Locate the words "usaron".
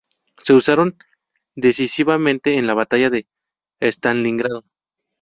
0.53-0.97